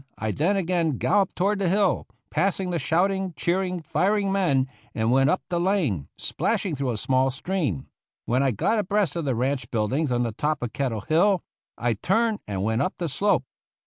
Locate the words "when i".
8.25-8.49